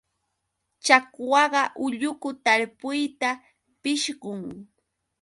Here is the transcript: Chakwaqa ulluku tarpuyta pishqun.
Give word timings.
Chakwaqa 0.85 1.61
ulluku 1.85 2.29
tarpuyta 2.45 3.29
pishqun. 3.81 4.39